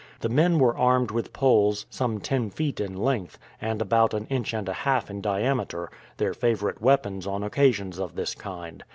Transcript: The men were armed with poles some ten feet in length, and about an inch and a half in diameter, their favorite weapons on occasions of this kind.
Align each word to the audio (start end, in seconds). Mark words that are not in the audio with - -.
The 0.21 0.29
men 0.29 0.57
were 0.57 0.75
armed 0.75 1.11
with 1.11 1.31
poles 1.31 1.85
some 1.91 2.19
ten 2.19 2.49
feet 2.49 2.79
in 2.79 2.97
length, 2.97 3.37
and 3.61 3.83
about 3.83 4.15
an 4.15 4.25
inch 4.31 4.51
and 4.51 4.67
a 4.67 4.73
half 4.73 5.11
in 5.11 5.21
diameter, 5.21 5.91
their 6.17 6.33
favorite 6.33 6.81
weapons 6.81 7.27
on 7.27 7.43
occasions 7.43 7.99
of 7.99 8.15
this 8.15 8.33
kind. 8.33 8.83